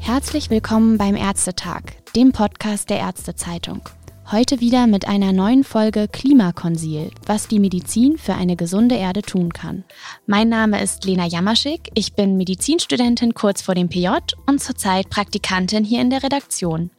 [0.00, 1.82] Herzlich willkommen beim Ärztetag,
[2.14, 3.82] dem Podcast der Ärztezeitung.
[4.30, 9.52] Heute wieder mit einer neuen Folge Klimakonsil, was die Medizin für eine gesunde Erde tun
[9.52, 9.84] kann.
[10.26, 14.08] Mein Name ist Lena Jamaschik, ich bin Medizinstudentin kurz vor dem PJ
[14.46, 16.90] und zurzeit Praktikantin hier in der Redaktion.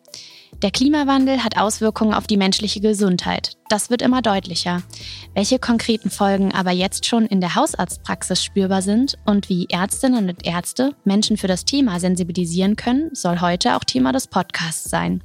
[0.63, 3.57] Der Klimawandel hat Auswirkungen auf die menschliche Gesundheit.
[3.69, 4.81] Das wird immer deutlicher.
[5.35, 10.47] Welche konkreten Folgen aber jetzt schon in der Hausarztpraxis spürbar sind und wie Ärztinnen und
[10.47, 15.23] Ärzte Menschen für das Thema sensibilisieren können, soll heute auch Thema des Podcasts sein.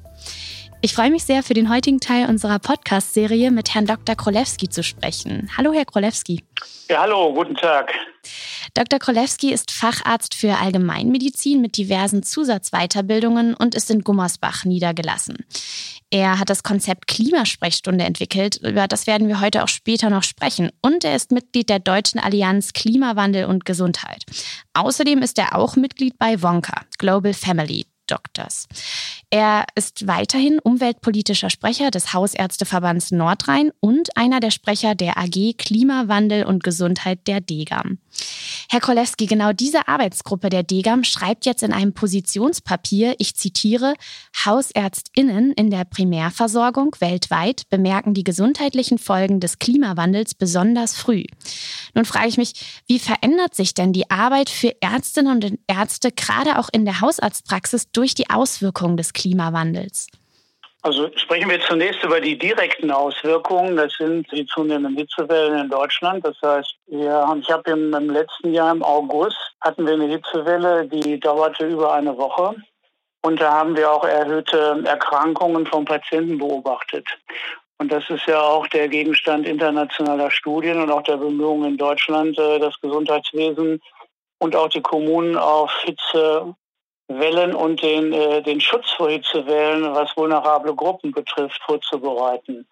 [0.84, 4.16] Ich freue mich sehr, für den heutigen Teil unserer Podcast-Serie mit Herrn Dr.
[4.16, 5.48] Krolewski zu sprechen.
[5.56, 6.42] Hallo, Herr Krolewski.
[6.90, 7.94] Ja, hallo, guten Tag.
[8.74, 8.98] Dr.
[8.98, 15.46] Krolewski ist Facharzt für Allgemeinmedizin mit diversen Zusatzweiterbildungen und ist in Gummersbach niedergelassen.
[16.10, 20.72] Er hat das Konzept Klimasprechstunde entwickelt, über das werden wir heute auch später noch sprechen.
[20.82, 24.24] Und er ist Mitglied der Deutschen Allianz Klimawandel und Gesundheit.
[24.74, 28.68] Außerdem ist er auch Mitglied bei Wonka, Global Family, Doctors.
[29.30, 36.44] Er ist weiterhin umweltpolitischer Sprecher des Hausärzteverbands Nordrhein und einer der Sprecher der AG Klimawandel
[36.44, 37.98] und Gesundheit der DEGAM.
[38.68, 43.94] Herr Kolewski, genau diese Arbeitsgruppe der DEGAM schreibt jetzt in einem Positionspapier, ich zitiere,
[44.44, 51.24] Hausärztinnen in der Primärversorgung weltweit bemerken die gesundheitlichen Folgen des Klimawandels besonders früh.
[51.94, 56.58] Nun frage ich mich, wie verändert sich denn die Arbeit für Ärztinnen und Ärzte gerade
[56.58, 60.08] auch in der Hausarztpraxis durch die Auswirkungen des Klimawandels?
[60.84, 63.76] Also sprechen wir zunächst über die direkten Auswirkungen.
[63.76, 66.26] Das sind die zunehmenden Hitzewellen in Deutschland.
[66.26, 70.88] Das heißt, wir ich habe im, im letzten Jahr im August hatten wir eine Hitzewelle,
[70.88, 72.56] die dauerte über eine Woche.
[73.22, 77.06] Und da haben wir auch erhöhte Erkrankungen von Patienten beobachtet.
[77.78, 82.36] Und das ist ja auch der Gegenstand internationaler Studien und auch der Bemühungen in Deutschland,
[82.38, 83.80] äh, das Gesundheitswesen
[84.38, 86.54] und auch die Kommunen auf Hitze
[87.08, 92.66] Wellen und den, äh, den Schutz vor Hitzewellen, was vulnerable Gruppen betrifft, vorzubereiten.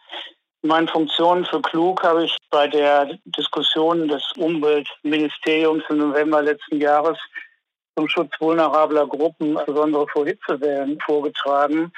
[0.63, 7.19] Meine Funktionen für Klug habe ich bei der Diskussion des Umweltministeriums im November letzten Jahres
[7.97, 11.93] zum Schutz vulnerabler Gruppen, insbesondere vor Hitzewellen, vorgetragen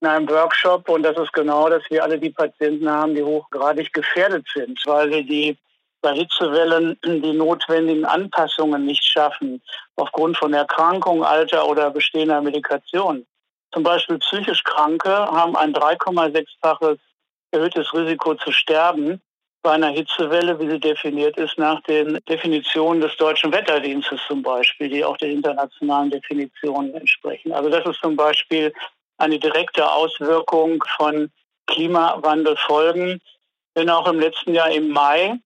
[0.00, 0.88] in einem Workshop.
[0.88, 5.10] Und das ist genau, dass wir alle die Patienten haben, die hochgradig gefährdet sind, weil
[5.10, 5.58] wir die
[6.02, 9.62] bei Hitzewellen die notwendigen Anpassungen nicht schaffen,
[9.96, 13.26] aufgrund von Erkrankung, Alter oder bestehender Medikation.
[13.72, 16.98] Zum Beispiel psychisch Kranke haben ein 3,6-faches
[17.52, 19.20] erhöhtes Risiko zu sterben
[19.62, 24.88] bei einer Hitzewelle, wie sie definiert ist, nach den Definitionen des Deutschen Wetterdienstes zum Beispiel,
[24.88, 27.52] die auch den internationalen Definitionen entsprechen.
[27.52, 28.72] Also das ist zum Beispiel
[29.18, 31.30] eine direkte Auswirkung von
[31.66, 33.20] Klimawandelfolgen.
[33.76, 35.38] Denn auch im letzten Jahr im Mai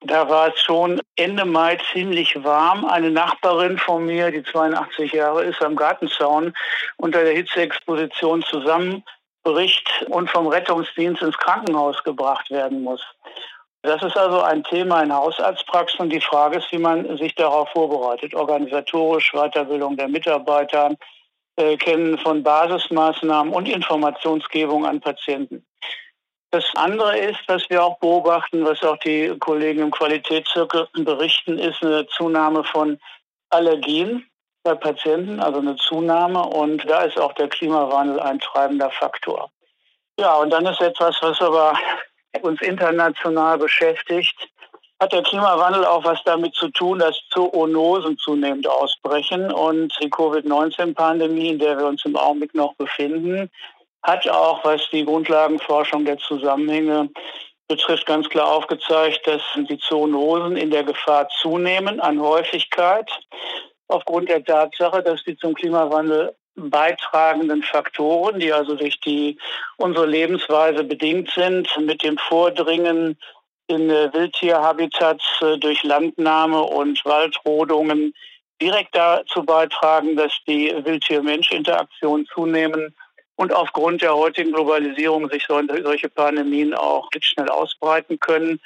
[0.00, 2.86] da war es schon Ende Mai ziemlich warm.
[2.86, 6.54] Eine Nachbarin von mir, die 82 Jahre ist, am Gartenzaun
[6.96, 13.02] unter der Hitzeexposition zusammenbricht und vom Rettungsdienst ins Krankenhaus gebracht werden muss.
[13.82, 18.34] Das ist also ein Thema in Hausarztpraxen die Frage ist, wie man sich darauf vorbereitet.
[18.34, 20.94] Organisatorisch, Weiterbildung der Mitarbeiter,
[21.56, 25.64] äh, Kennen von Basismaßnahmen und Informationsgebung an Patienten.
[26.52, 31.82] Das andere ist, was wir auch beobachten, was auch die Kollegen im Qualitätszirkel berichten, ist
[31.82, 32.98] eine Zunahme von
[33.50, 34.26] Allergien
[34.64, 36.42] bei Patienten, also eine Zunahme.
[36.42, 39.50] Und da ist auch der Klimawandel ein treibender Faktor.
[40.18, 41.78] Ja, und dann ist etwas, was aber
[42.42, 44.36] uns international beschäftigt,
[45.00, 51.50] hat der Klimawandel auch was damit zu tun, dass Zoonosen zunehmend ausbrechen und die Covid-19-Pandemie,
[51.50, 53.50] in der wir uns im Augenblick noch befinden,
[54.02, 57.10] hat auch, was die Grundlagenforschung der Zusammenhänge
[57.68, 63.08] betrifft, ganz klar aufgezeigt, dass die Zoonosen in der Gefahr zunehmen an Häufigkeit
[63.88, 69.38] aufgrund der Tatsache, dass die zum Klimawandel beitragenden Faktoren, die also durch die
[69.76, 73.16] unsere Lebensweise bedingt sind, mit dem Vordringen
[73.68, 78.12] in Wildtierhabitats äh, durch Landnahme und Waldrodungen
[78.60, 82.94] direkt dazu beitragen, dass die Wildtier-Mensch-Interaktion zunehmen
[83.40, 88.60] und aufgrund der heutigen Globalisierung sich solche Pandemien auch schnell ausbreiten können.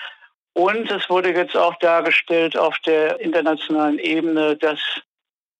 [0.53, 4.81] Und es wurde jetzt auch dargestellt auf der internationalen Ebene, dass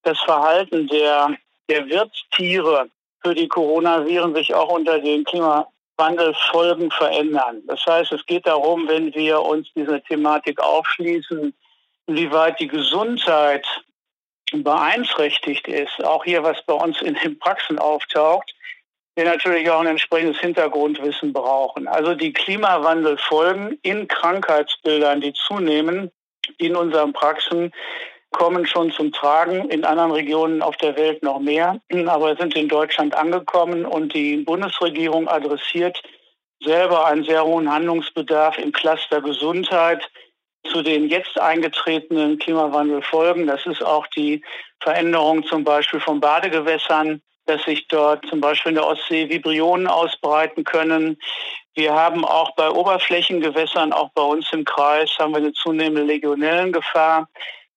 [0.03, 1.37] das Verhalten der,
[1.69, 2.89] der Wirtstiere
[3.23, 7.63] für die Coronaviren sich auch unter den Klimawandelfolgen verändern.
[7.69, 11.55] Das heißt, es geht darum, wenn wir uns diese Thematik aufschließen,
[12.09, 13.65] inwieweit die Gesundheit
[14.51, 18.53] beeinträchtigt ist, auch hier, was bei uns in den Praxen auftaucht,
[19.17, 21.87] wir natürlich auch ein entsprechendes Hintergrundwissen brauchen.
[21.87, 26.11] Also die Klimawandelfolgen in Krankheitsbildern, die zunehmen,
[26.59, 27.73] in unseren Praxen,
[28.31, 32.69] kommen schon zum Tragen, in anderen Regionen auf der Welt noch mehr, aber sind in
[32.69, 36.03] Deutschland angekommen und die Bundesregierung adressiert
[36.61, 40.11] selber einen sehr hohen Handlungsbedarf im Cluster Gesundheit
[40.67, 43.47] zu den jetzt eingetretenen Klimawandelfolgen.
[43.47, 44.43] Das ist auch die
[44.81, 50.65] Veränderung zum Beispiel von Badegewässern, dass sich dort zum Beispiel in der Ostsee Vibrionen ausbreiten
[50.65, 51.19] können.
[51.75, 57.29] Wir haben auch bei Oberflächengewässern, auch bei uns im Kreis, haben wir eine zunehmende Legionellengefahr,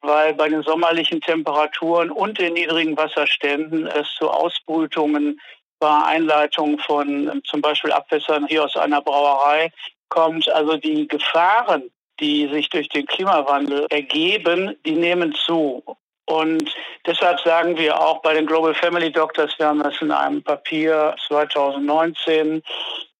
[0.01, 5.39] weil bei den sommerlichen Temperaturen und den niedrigen Wasserständen es zu Ausbrütungen
[5.79, 9.71] bei Einleitung von zum Beispiel Abwässern hier aus einer Brauerei
[10.09, 10.49] kommt.
[10.49, 15.83] Also die Gefahren, die sich durch den Klimawandel ergeben, die nehmen zu.
[16.27, 16.75] Und
[17.05, 21.15] deshalb sagen wir auch bei den Global Family Doctors, wir haben das in einem Papier
[21.27, 22.61] 2019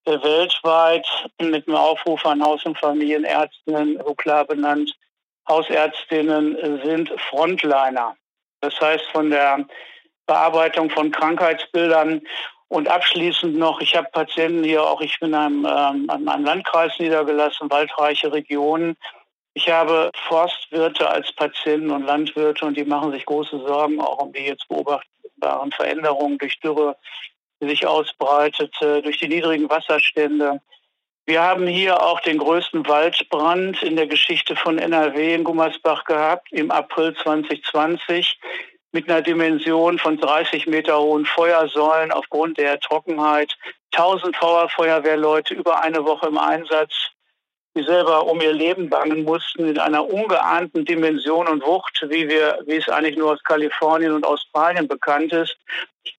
[0.05, 1.07] äh, weltweit
[1.41, 4.93] mit einem Aufruf an Haus- und Familienärztinnen so klar benannt,
[5.47, 8.15] Hausärztinnen sind Frontliner.
[8.59, 9.65] Das heißt, von der
[10.25, 12.21] Bearbeitung von Krankheitsbildern
[12.67, 16.91] und abschließend noch, ich habe Patienten hier auch, ich bin in einem, ähm, einem Landkreis
[16.99, 18.97] niedergelassen, waldreiche Regionen.
[19.57, 24.31] Ich habe Forstwirte als Patienten und Landwirte und die machen sich große Sorgen auch um
[24.31, 26.95] die jetzt beobachtbaren Veränderungen durch Dürre,
[27.59, 30.61] die sich ausbreitet, durch die niedrigen Wasserstände.
[31.25, 36.51] Wir haben hier auch den größten Waldbrand in der Geschichte von NRW in Gummersbach gehabt
[36.51, 38.39] im April 2020
[38.91, 43.57] mit einer Dimension von 30 Meter hohen Feuersäulen aufgrund der Trockenheit.
[43.95, 46.93] 1000 Feuerwehrleute über eine Woche im Einsatz
[47.77, 52.59] die selber um ihr Leben bangen mussten in einer ungeahnten Dimension und Wucht, wie wir,
[52.65, 55.55] wie es eigentlich nur aus Kalifornien und Australien bekannt ist,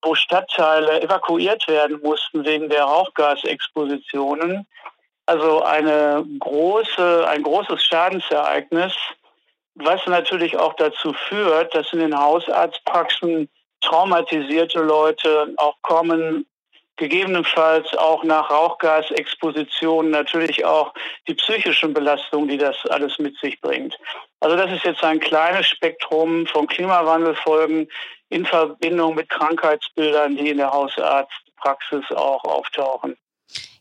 [0.02, 4.66] wo Stadtteile evakuiert werden mussten wegen der Rauchgasexpositionen.
[5.26, 8.94] Also eine große, ein großes Schadensereignis,
[9.74, 13.48] was natürlich auch dazu führt, dass in den Hausarztpraxen
[13.80, 16.46] traumatisierte Leute auch kommen,
[16.98, 20.92] gegebenenfalls auch nach Rauchgasexposition natürlich auch
[21.26, 23.98] die psychischen Belastungen, die das alles mit sich bringt.
[24.40, 27.88] Also das ist jetzt ein kleines Spektrum von Klimawandelfolgen
[28.28, 33.16] in Verbindung mit Krankheitsbildern, die in der Hausarztpraxis auch auftauchen.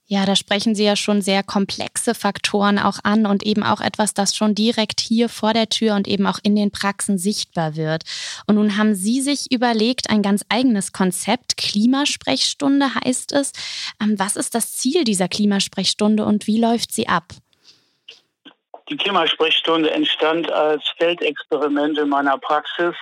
[0.10, 4.14] Ja, da sprechen Sie ja schon sehr komplexe Faktoren auch an und eben auch etwas,
[4.14, 8.04] das schon direkt hier vor der Tür und eben auch in den Praxen sichtbar wird.
[8.48, 13.52] Und nun haben Sie sich überlegt, ein ganz eigenes Konzept, Klimasprechstunde heißt es.
[14.02, 17.26] Ähm, was ist das Ziel dieser Klimasprechstunde und wie läuft sie ab?
[18.90, 22.96] Die Klimasprechstunde entstand als Feldexperiment in meiner Praxis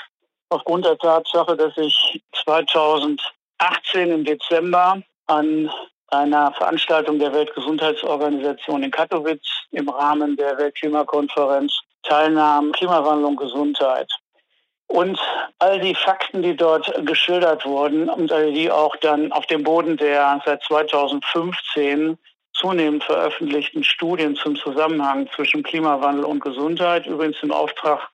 [0.50, 3.19] aufgrund der Tatsache, dass ich 2018
[4.10, 5.69] im Dezember an
[6.16, 14.12] einer Veranstaltung der Weltgesundheitsorganisation in Katowice im Rahmen der Weltklimakonferenz teilnahm, Klimawandel und Gesundheit.
[14.88, 15.20] Und
[15.60, 20.42] all die Fakten, die dort geschildert wurden und die auch dann auf dem Boden der
[20.46, 22.18] seit 2015
[22.54, 28.10] zunehmend veröffentlichten Studien zum Zusammenhang zwischen Klimawandel und Gesundheit, übrigens im Auftrag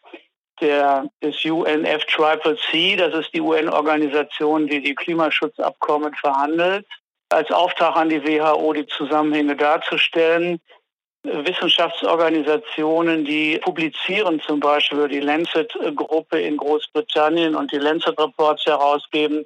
[0.61, 6.85] der, des UNFCCC, das ist die UN-Organisation, die die Klimaschutzabkommen verhandelt,
[7.31, 10.59] als Auftrag an die WHO, die Zusammenhänge darzustellen.
[11.23, 19.45] Wissenschaftsorganisationen, die publizieren zum Beispiel die Lancet-Gruppe in Großbritannien und die Lancet-Reports herausgeben,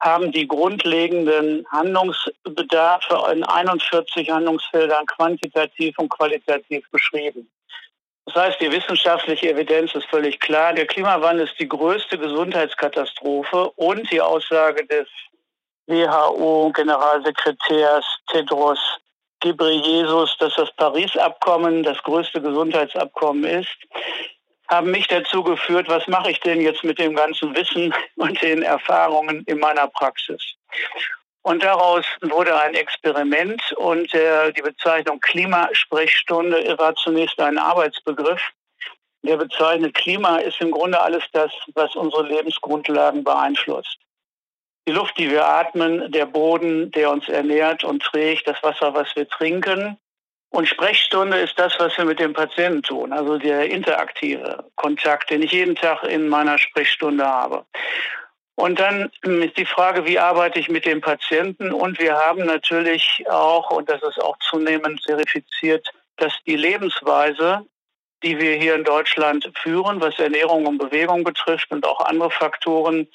[0.00, 7.50] haben die grundlegenden Handlungsbedarfe in 41 Handlungsfeldern quantitativ und qualitativ beschrieben.
[8.26, 10.74] Das heißt, die wissenschaftliche Evidenz ist völlig klar.
[10.74, 15.08] Der Klimawandel ist die größte Gesundheitskatastrophe und die Aussage des
[15.88, 18.78] WHO-Generalsekretärs Tedros
[19.40, 23.74] Ghebreyesus, dass das Paris-Abkommen das größte Gesundheitsabkommen ist,
[24.68, 28.62] haben mich dazu geführt, was mache ich denn jetzt mit dem ganzen Wissen und den
[28.62, 30.42] Erfahrungen in meiner Praxis.
[31.42, 38.42] Und daraus wurde ein Experiment und äh, die Bezeichnung Klimasprechstunde war zunächst ein Arbeitsbegriff.
[39.22, 43.98] Der bezeichnet Klima ist im Grunde alles das, was unsere Lebensgrundlagen beeinflusst
[44.88, 49.14] die Luft, die wir atmen, der Boden, der uns ernährt und trägt, das Wasser, was
[49.14, 49.98] wir trinken.
[50.48, 55.42] Und Sprechstunde ist das, was wir mit dem Patienten tun, also der interaktive Kontakt, den
[55.42, 57.66] ich jeden Tag in meiner Sprechstunde habe.
[58.54, 61.70] Und dann ist die Frage, wie arbeite ich mit dem Patienten?
[61.70, 67.66] Und wir haben natürlich auch, und das ist auch zunehmend verifiziert, dass die Lebensweise,
[68.22, 73.06] die wir hier in Deutschland führen, was Ernährung und Bewegung betrifft und auch andere Faktoren,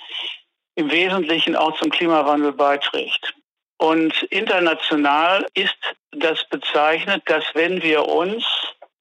[0.75, 3.33] im Wesentlichen auch zum Klimawandel beiträgt.
[3.77, 5.75] Und international ist
[6.11, 8.45] das bezeichnet, dass wenn wir uns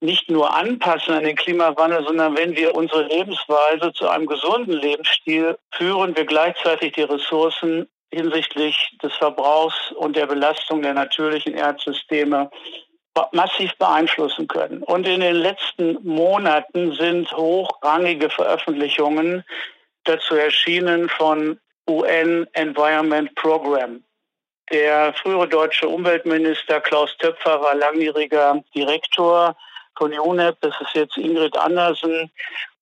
[0.01, 5.57] nicht nur anpassen an den Klimawandel, sondern wenn wir unsere Lebensweise zu einem gesunden Lebensstil
[5.71, 12.51] führen, wir gleichzeitig die Ressourcen hinsichtlich des Verbrauchs und der Belastung der natürlichen Erdsysteme
[13.31, 14.83] massiv beeinflussen können.
[14.83, 19.43] Und in den letzten Monaten sind hochrangige Veröffentlichungen
[20.03, 24.03] dazu erschienen von UN Environment Program.
[24.71, 29.55] Der frühere deutsche Umweltminister Klaus Töpfer war langjähriger Direktor
[29.97, 32.31] von UNEP, das ist jetzt Ingrid Andersen.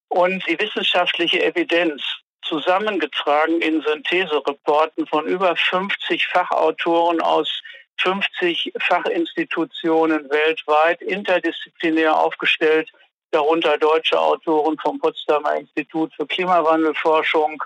[0.10, 2.01] Und die wissenschaftliche Evidenz
[2.43, 7.62] zusammengetragen in Synthesereporten von über 50 Fachautoren aus
[7.98, 12.89] 50 Fachinstitutionen weltweit, interdisziplinär aufgestellt,
[13.31, 17.63] darunter deutsche Autoren vom Potsdamer Institut für Klimawandelforschung,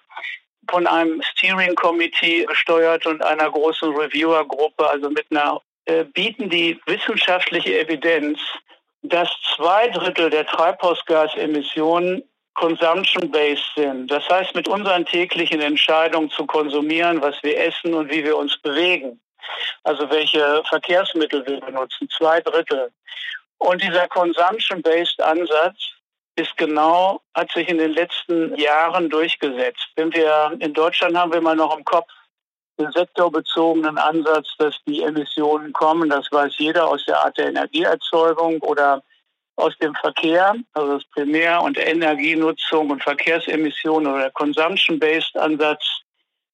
[0.69, 6.79] von einem Steering Committee gesteuert und einer großen Reviewer-Gruppe, also mit einer, äh, bieten die
[6.85, 8.39] wissenschaftliche Evidenz,
[9.03, 12.23] dass zwei Drittel der Treibhausgasemissionen
[12.55, 14.09] consumption-based sind.
[14.09, 18.57] Das heißt, mit unseren täglichen Entscheidungen zu konsumieren, was wir essen und wie wir uns
[18.57, 19.19] bewegen.
[19.83, 22.09] Also welche Verkehrsmittel wir benutzen.
[22.17, 22.91] Zwei Drittel.
[23.57, 25.94] Und dieser consumption-based Ansatz
[26.35, 29.87] ist genau, hat sich in den letzten Jahren durchgesetzt.
[29.95, 32.07] Wenn wir in Deutschland haben wir mal noch im Kopf
[32.77, 36.09] den sektorbezogenen Ansatz, dass die Emissionen kommen.
[36.09, 39.01] Das weiß jeder aus der Art der Energieerzeugung oder
[39.57, 46.01] aus dem Verkehr, also das Primär- und Energienutzung und Verkehrsemissionen oder der Consumption-Based Ansatz.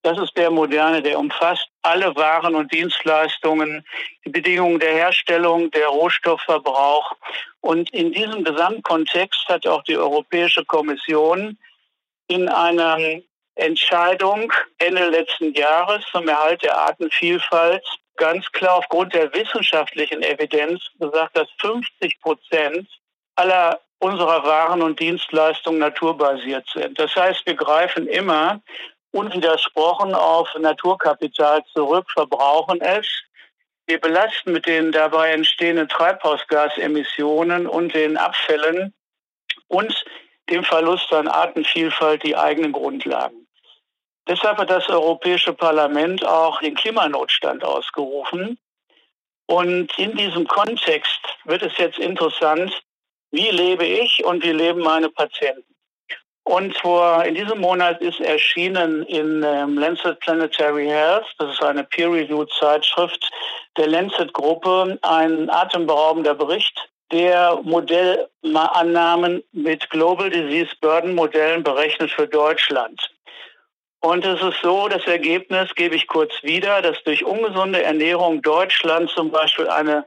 [0.03, 3.86] Das ist der moderne, der umfasst alle Waren und Dienstleistungen,
[4.25, 7.15] die Bedingungen der Herstellung, der Rohstoffverbrauch.
[7.62, 11.58] Und in diesem Gesamtkontext hat auch die Europäische Kommission
[12.27, 12.98] in einer
[13.55, 21.38] Entscheidung Ende letzten Jahres zum Erhalt der Artenvielfalt ganz klar aufgrund der wissenschaftlichen Evidenz gesagt,
[21.38, 22.88] dass 50 Prozent
[23.36, 26.98] aller unserer Waren und Dienstleistungen naturbasiert sind.
[26.98, 28.62] Das heißt, wir greifen immer
[29.12, 33.08] unwidersprochen auf Naturkapital zurück, verbrauchen es.
[33.86, 38.94] Wir belasten mit den dabei entstehenden Treibhausgasemissionen und den Abfällen
[39.68, 40.06] und
[40.50, 43.48] dem Verlust an Artenvielfalt die eigenen Grundlagen.
[44.27, 48.60] Deshalb hat das Europäische Parlament auch den Klimanotstand ausgerufen.
[49.48, 52.72] Und in diesem Kontext wird es jetzt interessant,
[53.32, 55.75] wie lebe ich und wie leben meine Patienten.
[56.44, 61.84] Und vor, in diesem Monat ist erschienen in ähm, Lancet Planetary Health, das ist eine
[61.84, 63.32] peer-reviewed Zeitschrift
[63.78, 73.00] der Lancet-Gruppe, ein atemberaubender Bericht, der Modellannahmen mit Global Disease Burden Modellen berechnet für Deutschland.
[74.00, 79.12] Und es ist so, das Ergebnis gebe ich kurz wieder, dass durch ungesunde Ernährung Deutschland
[79.12, 80.06] zum Beispiel eine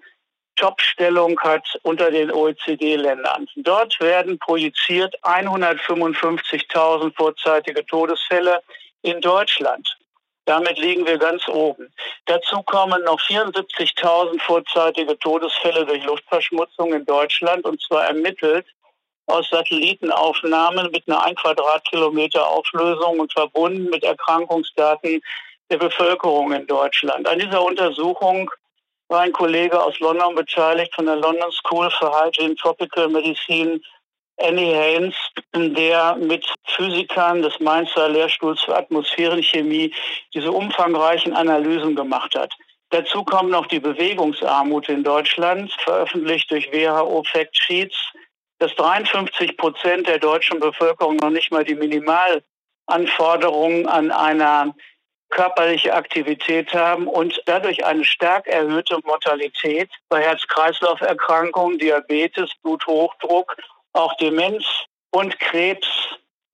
[0.56, 3.48] Top-Stellung hat unter den OECD-Ländern.
[3.56, 8.60] Dort werden projiziert 155.000 vorzeitige Todesfälle
[9.02, 9.96] in Deutschland.
[10.46, 11.92] Damit liegen wir ganz oben.
[12.26, 18.66] Dazu kommen noch 74.000 vorzeitige Todesfälle durch Luftverschmutzung in Deutschland und zwar ermittelt
[19.26, 25.22] aus Satellitenaufnahmen mit einer 1 Quadratkilometer Auflösung und verbunden mit Erkrankungsdaten
[25.70, 27.26] der Bevölkerung in Deutschland.
[27.26, 28.50] An dieser Untersuchung
[29.14, 33.80] war ein Kollege aus London beteiligt von der London School for Hygiene Tropical Medicine,
[34.38, 35.14] Annie Haynes,
[35.54, 39.94] der mit Physikern des Mainzer Lehrstuhls für Atmosphärenchemie
[40.34, 42.52] diese umfangreichen Analysen gemacht hat.
[42.90, 47.96] Dazu kommt noch die Bewegungsarmut in Deutschland, veröffentlicht durch WHO Fact Sheets,
[48.58, 54.74] dass 53 Prozent der deutschen Bevölkerung noch nicht mal die Minimalanforderungen an einer
[55.34, 63.56] körperliche Aktivität haben und dadurch eine stark erhöhte Mortalität bei Herz-Kreislauf-Erkrankungen, Diabetes, Bluthochdruck,
[63.92, 64.64] auch Demenz
[65.10, 65.88] und Krebs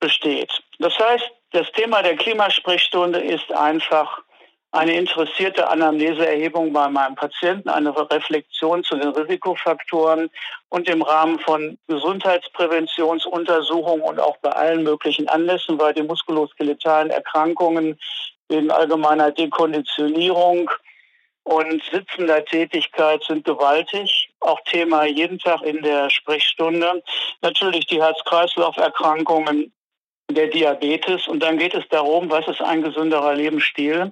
[0.00, 0.50] besteht.
[0.78, 4.22] Das heißt, das Thema der Klimasprechstunde ist einfach
[4.72, 10.30] eine interessierte Anamneseerhebung bei meinem Patienten, eine Reflexion zu den Risikofaktoren
[10.68, 17.98] und im Rahmen von Gesundheitspräventionsuntersuchungen und auch bei allen möglichen Anlässen, bei den muskuloskeletalen Erkrankungen
[18.50, 20.70] wegen allgemeiner Dekonditionierung
[21.44, 24.30] und sitzender Tätigkeit sind gewaltig.
[24.40, 27.02] Auch Thema jeden Tag in der Sprechstunde.
[27.42, 29.72] Natürlich die Herz-Kreislauf-Erkrankungen,
[30.30, 31.26] der Diabetes.
[31.26, 34.10] Und dann geht es darum, was ist ein gesünderer Lebensstil.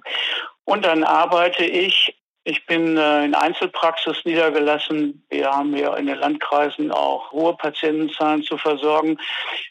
[0.65, 5.23] Und dann arbeite ich ich bin äh, in Einzelpraxis niedergelassen.
[5.29, 9.17] Wir haben ja in den Landkreisen auch hohe Patientenzahlen zu versorgen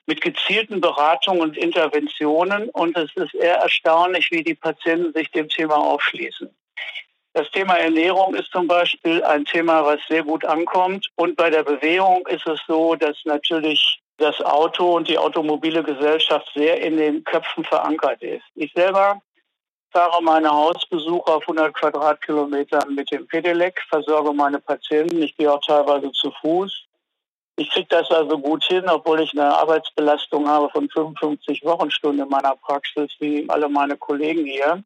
[0.07, 2.69] mit gezielten Beratungen und Interventionen.
[2.71, 6.51] Und es ist eher erstaunlich, wie die Patienten sich dem Thema aufschließen.
[7.33, 11.09] Das Thema Ernährung ist zum Beispiel ein Thema, was sehr gut ankommt.
[11.17, 16.51] Und bei der Bewegung ist es so, dass natürlich das Auto und die automobile Gesellschaft
[16.55, 18.43] sehr in den Köpfen verankert ist.
[18.57, 19.23] Ich selber
[19.91, 25.23] fahre meine Hausbesucher auf 100 Quadratkilometern mit dem Pedelec, versorge meine Patienten.
[25.23, 26.85] Ich gehe auch teilweise zu Fuß.
[27.57, 32.31] Ich kriege das also gut hin, obwohl ich eine Arbeitsbelastung habe von 55 Wochenstunden in
[32.31, 34.85] meiner Praxis, wie alle meine Kollegen hier.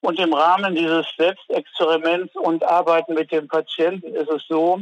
[0.00, 4.80] Und im Rahmen dieses Selbstexperiments und Arbeiten mit dem Patienten ist es so,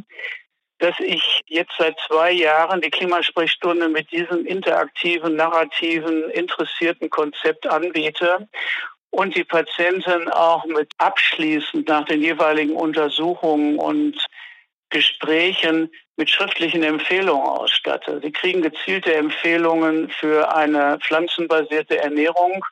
[0.78, 8.46] dass ich jetzt seit zwei Jahren die Klimasprechstunde mit diesem interaktiven, narrativen, interessierten Konzept anbiete
[9.10, 14.16] und die Patienten auch mit abschließend nach den jeweiligen Untersuchungen und
[14.90, 18.20] Gesprächen mit schriftlichen Empfehlungen ausstatte.
[18.22, 22.64] Sie kriegen gezielte Empfehlungen für eine pflanzenbasierte Ernährung.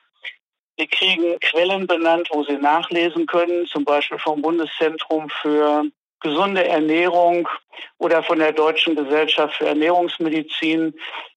[0.78, 5.84] Sie kriegen Quellen benannt, wo sie nachlesen können, zum Beispiel vom Bundeszentrum für
[6.20, 7.48] gesunde Ernährung
[7.98, 10.94] oder von der Deutschen Gesellschaft für Ernährungsmedizin.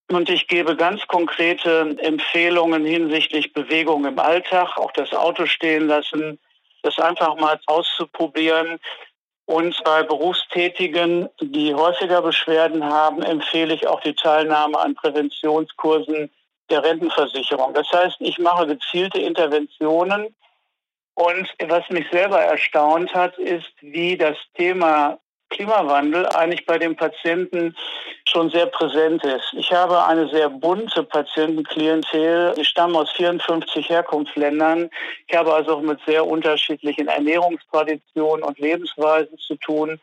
[0.10, 6.40] Und ich gebe ganz konkrete Empfehlungen hinsichtlich Bewegung im Alltag, auch das Auto stehen lassen,
[6.84, 8.80] das einfach mal auszuprobieren.
[9.46, 16.30] Und bei Berufstätigen, die häufiger Beschwerden haben, empfehle ich auch die Teilnahme an Präventionskursen
[16.70, 17.74] der Rentenversicherung.
[17.74, 20.36] Das heißt, ich mache gezielte Interventionen.
[21.16, 25.18] Und was mich selber erstaunt hat, ist, wie das Thema
[25.50, 27.76] Klimawandel eigentlich bei den Patienten
[28.28, 29.54] schon sehr präsent ist.
[29.54, 32.54] Ich habe eine sehr bunte Patientenklientel.
[32.58, 34.90] Ich stamme aus 54 Herkunftsländern.
[35.28, 40.00] Ich habe also auch mit sehr unterschiedlichen Ernährungstraditionen und Lebensweisen zu tun.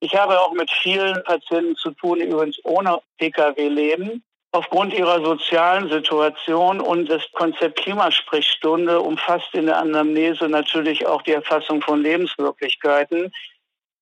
[0.00, 4.22] Ich habe auch mit vielen Patienten zu tun, die übrigens ohne Pkw leben.
[4.52, 11.32] Aufgrund ihrer sozialen Situation und das Konzept Klimasprechstunde umfasst in der Anamnese natürlich auch die
[11.32, 13.32] Erfassung von Lebenswirklichkeiten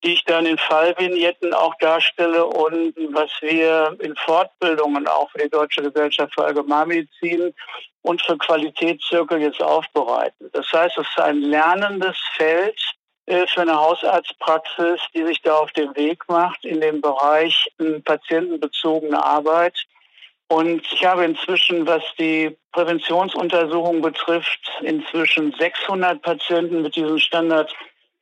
[0.05, 5.49] die ich dann in Fallvignetten auch darstelle und was wir in Fortbildungen auch für die
[5.49, 7.55] Deutsche Gesellschaft für Allgemeinmedizin
[8.03, 10.51] und für Qualitätszirkel jetzt aufbereiten.
[10.53, 12.79] Das heißt, es ist ein lernendes Feld
[13.27, 18.01] äh, für eine Hausarztpraxis, die sich da auf den Weg macht in dem Bereich äh,
[18.01, 19.79] patientenbezogene Arbeit.
[20.49, 27.75] Und ich habe inzwischen, was die Präventionsuntersuchung betrifft, inzwischen 600 Patienten mit diesem Standard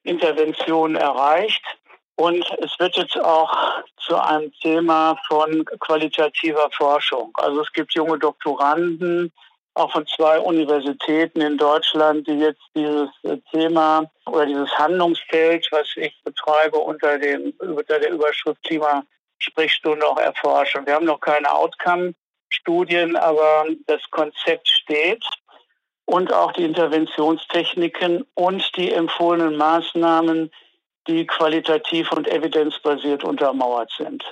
[0.05, 1.63] Intervention erreicht.
[2.17, 3.51] Und es wird jetzt auch
[4.07, 7.33] zu einem Thema von qualitativer Forschung.
[7.35, 9.33] Also es gibt junge Doktoranden,
[9.75, 13.09] auch von zwei Universitäten in Deutschland, die jetzt dieses
[13.51, 20.87] Thema oder dieses Handlungsfeld, was ich betreibe, unter, dem, unter der Überschrift Klimasprechstunde auch erforschen.
[20.87, 25.25] Wir haben noch keine Outcome-Studien, aber das Konzept steht
[26.05, 30.51] und auch die Interventionstechniken und die empfohlenen Maßnahmen,
[31.09, 34.23] die qualitativ und evidenzbasiert untermauert sind.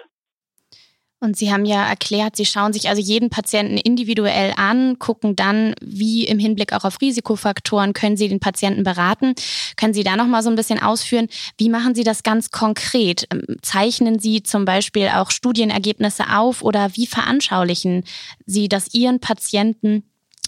[1.22, 5.74] Und Sie haben ja erklärt, Sie schauen sich also jeden Patienten individuell an, gucken dann,
[5.82, 9.34] wie im Hinblick auch auf Risikofaktoren können Sie den Patienten beraten.
[9.76, 11.28] Können Sie da noch mal so ein bisschen ausführen?
[11.58, 13.26] Wie machen Sie das ganz konkret?
[13.30, 18.04] Ähm, zeichnen Sie zum Beispiel auch Studienergebnisse auf oder wie veranschaulichen
[18.46, 20.04] Sie das Ihren Patienten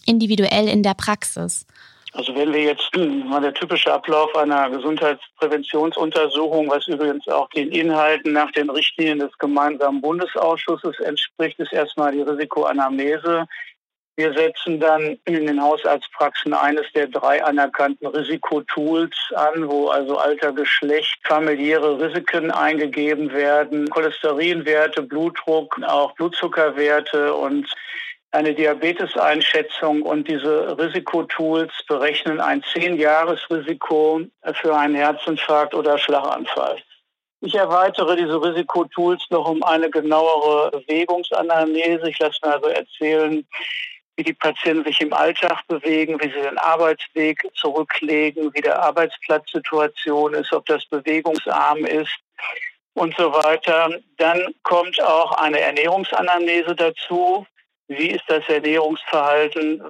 [0.06, 1.66] individuell in der Praxis?
[2.12, 8.32] Also wenn wir jetzt mal der typische Ablauf einer Gesundheitspräventionsuntersuchung, was übrigens auch den Inhalten
[8.32, 13.46] nach den Richtlinien des gemeinsamen Bundesausschusses entspricht, ist erstmal die Risikoanamnese.
[14.14, 20.52] Wir setzen dann in den Hausarztpraxen eines der drei anerkannten Risikotools an, wo also Alter,
[20.52, 27.66] Geschlecht, familiäre Risiken eingegeben werden, Cholesterinwerte, Blutdruck, auch Blutzuckerwerte und
[28.32, 34.22] eine Diabeteseinschätzung und diese Risikotools berechnen ein Zehn-Jahres-Risiko
[34.54, 36.78] für einen Herzinfarkt oder Schlaganfall.
[37.40, 42.08] Ich erweitere diese Risikotools noch um eine genauere Bewegungsanalyse.
[42.08, 43.46] Ich lasse mir also erzählen,
[44.16, 50.34] wie die Patienten sich im Alltag bewegen, wie sie den Arbeitsweg zurücklegen, wie der Arbeitsplatzsituation
[50.34, 52.16] ist, ob das bewegungsarm ist
[52.94, 53.90] und so weiter.
[54.18, 57.46] Dann kommt auch eine Ernährungsanalyse dazu.
[57.96, 59.82] Wie ist das Ernährungsverhalten?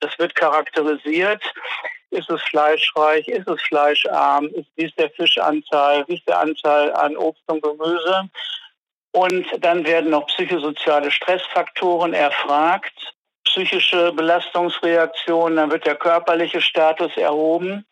[0.00, 1.42] Das wird charakterisiert.
[2.10, 3.28] Ist es fleischreich?
[3.28, 4.50] Ist es fleischarm?
[4.76, 6.04] Wie ist der Fischanteil?
[6.08, 8.28] Wie ist der Anteil an Obst und Gemüse?
[9.12, 17.84] Und dann werden noch psychosoziale Stressfaktoren erfragt, psychische Belastungsreaktionen, dann wird der körperliche Status erhoben.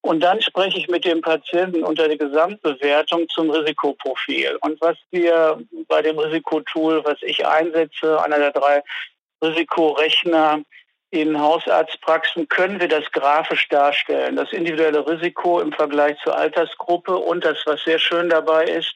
[0.00, 4.58] Und dann spreche ich mit dem Patienten unter der Gesamtbewertung zum Risikoprofil.
[4.60, 8.82] Und was wir bei dem Risikotool, was ich einsetze, einer der drei
[9.42, 10.62] Risikorechner,
[11.12, 14.36] in Hausarztpraxen können wir das grafisch darstellen.
[14.36, 18.94] Das individuelle Risiko im Vergleich zur Altersgruppe und das, was sehr schön dabei ist,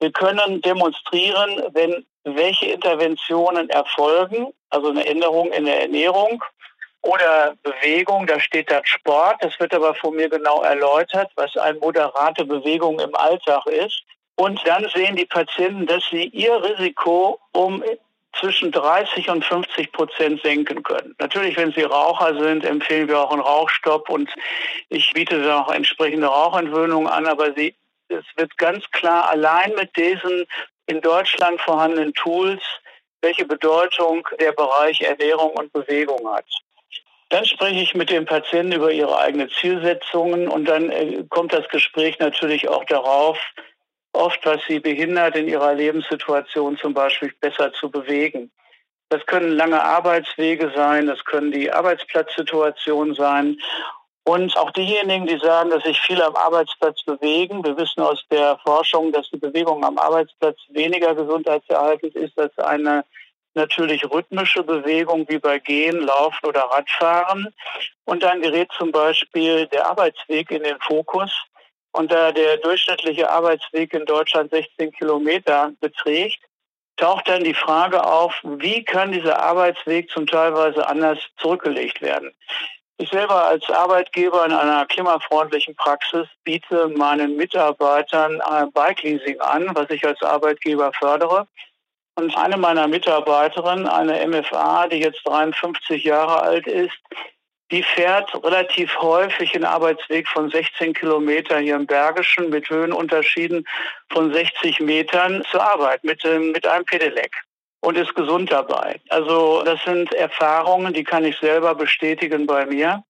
[0.00, 6.44] wir können demonstrieren, wenn welche Interventionen erfolgen, also eine Änderung in der Ernährung
[7.02, 11.78] oder Bewegung, da steht dann Sport, das wird aber von mir genau erläutert, was eine
[11.78, 14.02] moderate Bewegung im Alltag ist.
[14.36, 17.82] Und dann sehen die Patienten, dass sie ihr Risiko um
[18.38, 21.14] zwischen 30 und 50 Prozent senken können.
[21.18, 24.30] Natürlich, wenn Sie Raucher sind, empfehlen wir auch einen Rauchstopp und
[24.88, 27.74] ich biete dann auch entsprechende Rauchentwöhnung an, aber Sie
[28.08, 30.46] es wird ganz klar allein mit diesen
[30.86, 32.60] in Deutschland vorhandenen Tools,
[33.22, 36.46] welche Bedeutung der Bereich Ernährung und Bewegung hat.
[37.30, 41.68] Dann spreche ich mit den Patienten über ihre eigenen Zielsetzungen und dann äh, kommt das
[41.68, 43.38] Gespräch natürlich auch darauf,
[44.12, 48.50] oft was sie behindert in ihrer Lebenssituation zum Beispiel besser zu bewegen.
[49.10, 53.58] Das können lange Arbeitswege sein, das können die Arbeitsplatzsituationen sein
[54.24, 57.64] und auch diejenigen, die sagen, dass sich viel am Arbeitsplatz bewegen.
[57.64, 63.04] Wir wissen aus der Forschung, dass die Bewegung am Arbeitsplatz weniger gesundheitserhaltend ist als eine
[63.54, 67.54] natürlich rhythmische Bewegung wie bei Gehen, Laufen oder Radfahren.
[68.04, 71.32] Und dann gerät zum Beispiel der Arbeitsweg in den Fokus.
[71.92, 76.40] Und da der durchschnittliche Arbeitsweg in Deutschland 16 Kilometer beträgt,
[76.96, 82.32] taucht dann die Frage auf, wie kann dieser Arbeitsweg zum teilweise anders zurückgelegt werden.
[82.98, 89.88] Ich selber als Arbeitgeber in einer klimafreundlichen Praxis biete meinen Mitarbeitern ein Bike-Leasing an, was
[89.88, 91.46] ich als Arbeitgeber fördere.
[92.20, 96.98] Und eine meiner Mitarbeiterinnen, eine MFA, die jetzt 53 Jahre alt ist,
[97.70, 103.66] die fährt relativ häufig einen Arbeitsweg von 16 Kilometern hier im Bergischen mit Höhenunterschieden
[104.12, 107.32] von 60 Metern zur Arbeit mit, mit einem Pedelec
[107.80, 109.00] und ist gesund dabei.
[109.08, 113.02] Also das sind Erfahrungen, die kann ich selber bestätigen bei mir,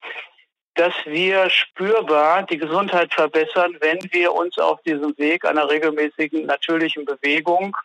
[0.75, 7.05] dass wir spürbar die Gesundheit verbessern, wenn wir uns auf diesem Weg einer regelmäßigen natürlichen
[7.05, 7.77] Bewegung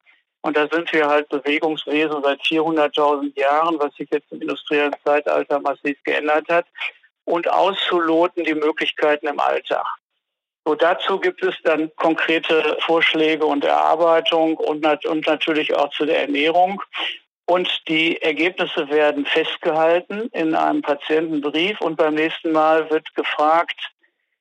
[0.45, 5.59] und da sind wir halt Bewegungswesen seit 400.000 Jahren, was sich jetzt im industriellen Zeitalter
[5.59, 6.67] massiv geändert hat,
[7.23, 9.87] und auszuloten die Möglichkeiten im Alltag.
[10.63, 16.21] So, dazu gibt es dann konkrete Vorschläge und Erarbeitung und, und natürlich auch zu der
[16.21, 16.79] Ernährung.
[17.47, 23.79] Und die Ergebnisse werden festgehalten in einem Patientenbrief und beim nächsten Mal wird gefragt,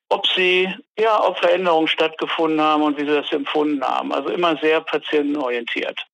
[0.09, 4.13] ob sie, ja, ob Veränderungen stattgefunden haben und wie sie das empfunden haben.
[4.13, 6.07] Also immer sehr patientenorientiert.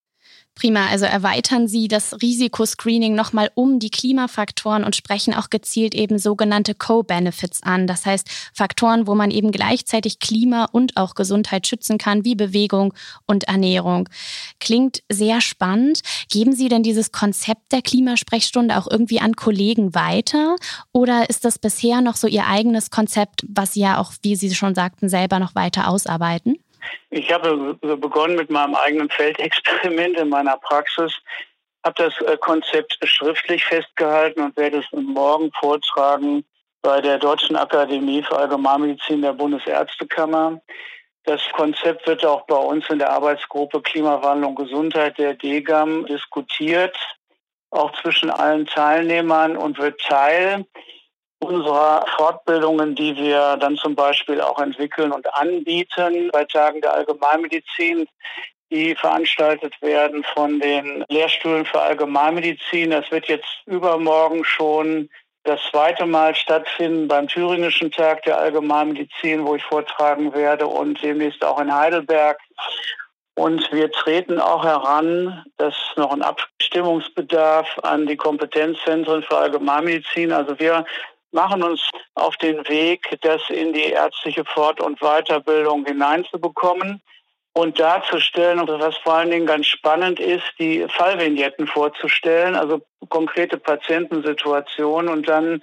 [0.54, 6.18] Prima, also erweitern Sie das Risikoscreening nochmal um die Klimafaktoren und sprechen auch gezielt eben
[6.18, 7.86] sogenannte Co-Benefits an.
[7.86, 12.92] Das heißt Faktoren, wo man eben gleichzeitig Klima und auch Gesundheit schützen kann, wie Bewegung
[13.26, 14.08] und Ernährung.
[14.58, 16.00] Klingt sehr spannend.
[16.28, 20.56] Geben Sie denn dieses Konzept der Klimasprechstunde auch irgendwie an Kollegen weiter?
[20.92, 24.54] Oder ist das bisher noch so Ihr eigenes Konzept, was Sie ja auch, wie Sie
[24.54, 26.56] schon sagten, selber noch weiter ausarbeiten?
[27.10, 31.12] Ich habe begonnen mit meinem eigenen Feldexperiment in meiner Praxis,
[31.84, 36.44] habe das äh, Konzept schriftlich festgehalten und werde es morgen vortragen
[36.82, 40.60] bei der Deutschen Akademie für Allgemeinmedizin der Bundesärztekammer.
[41.24, 46.96] Das Konzept wird auch bei uns in der Arbeitsgruppe Klimawandlung Gesundheit der DGAM diskutiert,
[47.70, 50.64] auch zwischen allen Teilnehmern und wird Teil
[51.40, 58.06] unserer Fortbildungen, die wir dann zum Beispiel auch entwickeln und anbieten bei Tagen der Allgemeinmedizin,
[58.70, 62.90] die veranstaltet werden von den Lehrstühlen für Allgemeinmedizin.
[62.90, 65.08] Das wird jetzt übermorgen schon
[65.44, 71.44] das zweite Mal stattfinden beim Thüringischen Tag der Allgemeinmedizin, wo ich vortragen werde und demnächst
[71.44, 72.38] auch in Heidelberg.
[73.34, 80.30] Und wir treten auch heran, dass noch ein Abstimmungsbedarf an die Kompetenzzentren für Allgemeinmedizin.
[80.30, 80.84] Also wir
[81.32, 87.00] machen uns auf den Weg, das in die ärztliche Fort- und Weiterbildung hineinzubekommen
[87.52, 95.12] und darzustellen, was vor allen Dingen ganz spannend ist, die Fallvignetten vorzustellen, also konkrete Patientensituationen
[95.12, 95.62] und dann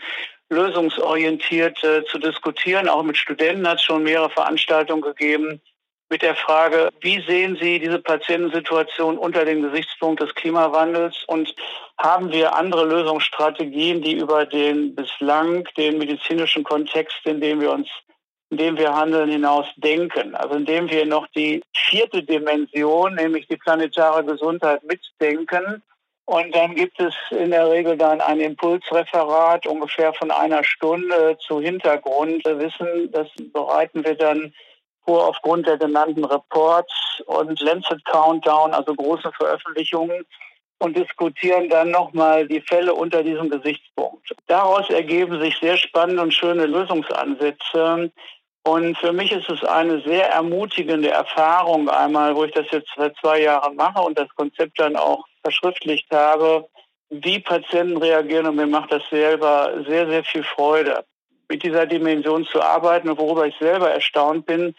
[0.50, 2.88] lösungsorientiert äh, zu diskutieren.
[2.90, 5.62] Auch mit Studenten hat es schon mehrere Veranstaltungen gegeben,
[6.10, 11.54] mit der Frage, wie sehen Sie diese Patientensituation unter dem Gesichtspunkt des Klimawandels und
[11.98, 17.90] haben wir andere Lösungsstrategien, die über den bislang den medizinischen Kontext, in dem wir uns
[18.50, 20.36] in dem wir handeln, hinaus denken.
[20.36, 25.84] Also indem wir noch die vierte Dimension, nämlich die planetare Gesundheit mitdenken.
[26.26, 31.62] Und dann gibt es in der Regel dann ein Impulsreferat ungefähr von einer Stunde zu
[31.62, 33.12] Hintergrundwissen.
[33.12, 34.54] Das bereiten wir dann
[35.08, 40.26] vor aufgrund der genannten Reports und Lancet Countdown, also große Veröffentlichungen.
[40.80, 44.32] und diskutieren dann nochmal die Fälle unter diesem Gesichtspunkt.
[44.46, 48.12] Daraus ergeben sich sehr spannende und schöne Lösungsansätze.
[48.64, 53.16] Und für mich ist es eine sehr ermutigende Erfahrung einmal, wo ich das jetzt seit
[53.18, 56.68] zwei Jahren mache und das Konzept dann auch verschriftlicht habe,
[57.10, 61.06] wie Patienten reagieren und mir macht das selber sehr, sehr viel Freude,
[61.50, 64.76] mit dieser Dimension zu arbeiten und worüber ich selber erstaunt bin,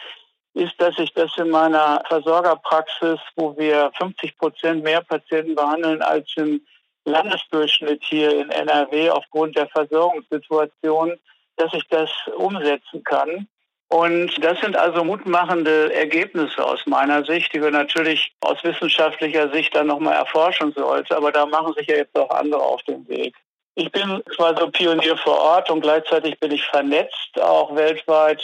[0.54, 6.30] ist, dass ich das in meiner Versorgerpraxis, wo wir 50 Prozent mehr Patienten behandeln als
[6.36, 6.60] im
[7.04, 11.18] Landesdurchschnitt hier in NRW aufgrund der Versorgungssituation,
[11.56, 13.48] dass ich das umsetzen kann.
[13.90, 19.74] Und das sind also mutmachende Ergebnisse aus meiner Sicht, die wir natürlich aus wissenschaftlicher Sicht
[19.74, 21.14] dann nochmal erforschen sollten.
[21.14, 23.34] Aber da machen sich ja jetzt auch andere auf den Weg.
[23.78, 28.42] Ich bin zwar so Pionier vor Ort und gleichzeitig bin ich vernetzt, auch weltweit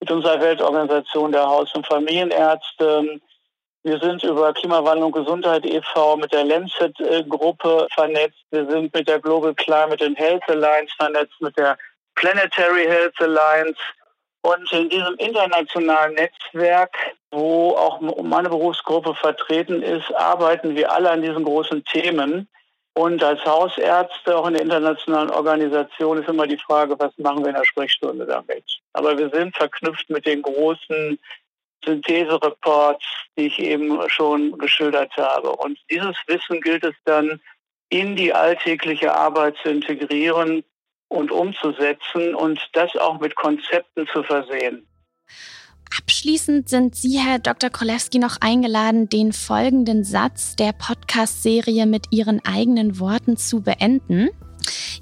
[0.00, 3.20] mit unserer Weltorganisation der Haus- und Familienärzte.
[3.82, 6.16] Wir sind über Klimawandel und Gesundheit e.V.
[6.16, 8.38] mit der Lancet-Gruppe vernetzt.
[8.50, 11.76] Wir sind mit der Global Climate and Health Alliance vernetzt, mit der
[12.14, 13.78] Planetary Health Alliance.
[14.40, 16.96] Und in diesem internationalen Netzwerk,
[17.30, 22.48] wo auch meine Berufsgruppe vertreten ist, arbeiten wir alle an diesen großen Themen.
[22.94, 27.48] Und als Hausärzte, auch in der internationalen Organisation, ist immer die Frage, was machen wir
[27.48, 28.64] in der Sprechstunde damit?
[28.92, 31.18] Aber wir sind verknüpft mit den großen
[31.84, 33.04] Synthesereports,
[33.36, 35.52] die ich eben schon geschildert habe.
[35.52, 37.40] Und dieses Wissen gilt es dann
[37.88, 40.62] in die alltägliche Arbeit zu integrieren
[41.08, 44.86] und umzusetzen und das auch mit Konzepten zu versehen.
[45.98, 47.68] Abschließend sind Sie, Herr Dr.
[47.68, 54.30] Kolewski, noch eingeladen, den folgenden Satz der Podcast-Serie mit Ihren eigenen Worten zu beenden.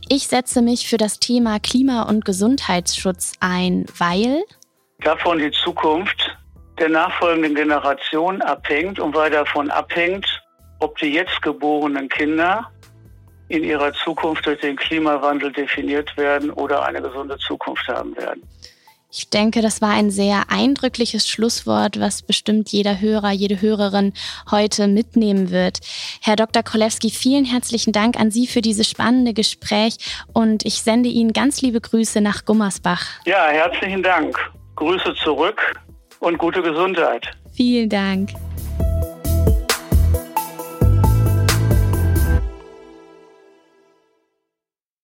[0.09, 4.43] Ich setze mich für das Thema Klima- und Gesundheitsschutz ein, weil
[4.99, 6.37] davon die Zukunft
[6.79, 10.27] der nachfolgenden Generation abhängt und weil davon abhängt,
[10.81, 12.69] ob die jetzt geborenen Kinder
[13.49, 18.43] in ihrer Zukunft durch den Klimawandel definiert werden oder eine gesunde Zukunft haben werden.
[19.13, 24.13] Ich denke, das war ein sehr eindrückliches Schlusswort, was bestimmt jeder Hörer, jede Hörerin
[24.51, 25.81] heute mitnehmen wird.
[26.21, 26.63] Herr Dr.
[26.63, 29.97] Kolewski, vielen herzlichen Dank an Sie für dieses spannende Gespräch
[30.33, 33.05] und ich sende Ihnen ganz liebe Grüße nach Gummersbach.
[33.25, 34.39] Ja, herzlichen Dank.
[34.77, 35.61] Grüße zurück
[36.21, 37.27] und gute Gesundheit.
[37.53, 38.31] Vielen Dank.